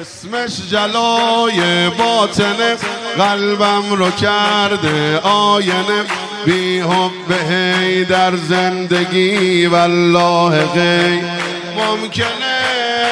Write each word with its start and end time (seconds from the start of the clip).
اسمش 0.00 0.50
جلای 0.70 1.90
باطنه 1.90 2.76
قلبم 3.18 3.92
رو 3.92 4.10
کرده 4.10 5.18
آینه. 5.18 6.04
بی 6.44 6.80
حب 6.80 7.32
هی 7.50 8.04
در 8.04 8.36
زندگی 8.36 9.66
والله 9.66 10.64
غی. 10.64 11.22
ممکنه 11.76 12.60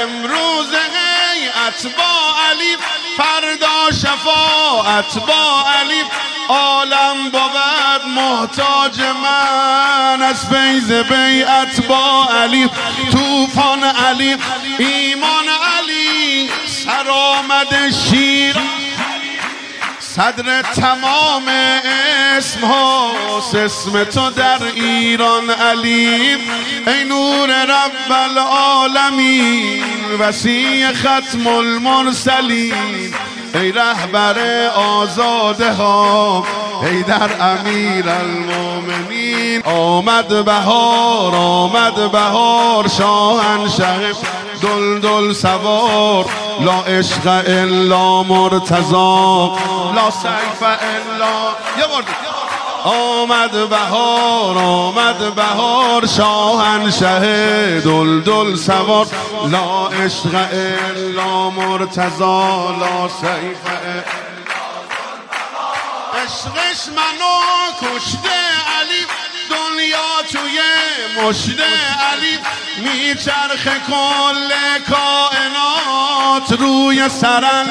امروز 0.02 0.66
هی 0.72 1.48
با 1.84 2.34
علی. 2.50 2.76
فردا 3.16 3.90
شفاعت 3.90 5.26
با 5.26 5.64
علی. 5.80 6.02
عالم 6.48 7.30
بود 7.32 8.06
محتاج 8.16 9.00
من. 9.00 10.22
از 10.22 10.46
فیض 10.46 10.92
بیعت 10.92 11.86
با 11.88 12.28
علی. 12.42 12.70
توفان 13.12 13.84
علی 13.84 14.36
ایمان 14.78 15.48
علی 15.48 15.69
سر 16.66 17.10
آمد 17.10 17.90
شیر. 18.10 18.56
صدر 19.98 20.62
تمام 20.62 21.48
اسم 22.36 22.60
هاست 22.60 23.54
اسم 23.54 24.04
تو 24.04 24.30
در 24.30 24.62
ایران 24.74 25.50
علی. 25.50 26.36
ای 26.86 27.04
نور 27.04 27.48
رب 27.64 28.12
العالمین 28.12 29.84
وسیع 30.20 30.92
ختم 30.92 31.46
المرسلین. 31.46 33.14
ای 33.54 33.72
رهبر 33.72 34.66
آزاده 34.74 35.72
ها 35.72 36.46
ای 36.82 37.02
در 37.02 37.30
امیر 37.40 38.08
المومنین 38.08 39.62
آمد 39.64 40.44
بهار 40.44 41.34
آمد 41.34 42.12
بهار 42.12 42.88
شاهنشه 42.88 44.14
دل 44.62 45.00
دل 45.00 45.32
سوار 45.32 46.24
لا 46.60 46.80
عشق 46.82 47.26
الا 47.26 48.22
مرتضا 48.22 49.58
لا 49.94 50.10
سیف 50.10 50.62
الا 50.62 51.54
یه 51.78 51.86
بار 51.86 52.04
آمد 52.84 53.68
بهار 53.68 54.58
آمد 54.58 55.34
بهار 55.34 56.06
شاهنشه 56.06 57.80
دل 57.80 58.20
دل 58.20 58.56
سوار. 58.56 59.06
لا 59.46 59.86
عشق 59.86 60.34
الا 60.52 61.50
مرتضا 61.50 62.76
لا 62.80 63.08
سیف 63.08 63.64
عشقش 66.14 66.88
منو 66.96 67.36
کشته 67.80 68.40
علی 68.78 69.02
دنیا 69.50 70.10
توی 70.32 70.58
مشت 71.18 71.60
علی. 72.12 72.38
میچرخ 72.80 73.68
کل 73.86 74.50
کائنات 74.90 76.52
روی 76.60 77.08
سرن 77.08 77.68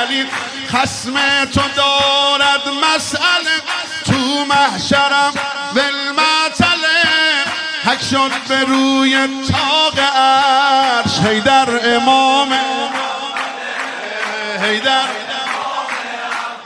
علی. 0.00 0.26
خسم 0.72 1.14
تو 1.44 1.60
دارد 1.76 2.68
مسئله. 2.68 3.60
تو 4.04 4.44
محشرم 4.44 5.32
ولمتله 5.74 6.98
حک 7.84 8.02
شد 8.10 8.32
به 8.48 8.60
روی 8.60 9.28
تاق 9.48 9.98
عرش. 9.98 11.18
حیدر 11.18 11.96
امام 11.96 12.52
حیدر 14.62 15.08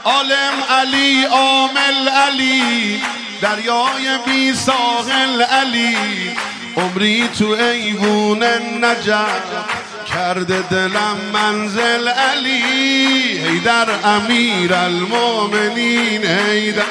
عالم 0.03 0.63
علی 0.69 1.25
عامل 1.25 2.09
علی. 2.09 3.01
دریای 3.41 4.17
بی 4.25 4.53
ساحل 4.53 5.41
علی 5.41 5.97
عمری 6.77 7.27
تو 7.39 7.47
ایوون 7.47 8.43
نجف 8.83 9.41
کرده 10.13 10.61
دلم 10.61 11.17
منزل 11.33 12.07
علی. 12.07 12.63
ای 13.47 13.59
در 13.59 13.87
امیر 14.03 14.73
المومنین 14.73 16.25
ای 16.25 16.71
در 16.71 16.83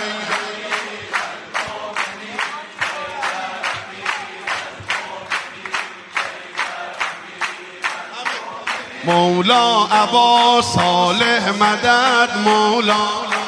مولا 9.04 9.84
عبا 9.84 10.62
صالح 10.62 11.50
مدد 11.60 12.36
مولا 12.44 13.41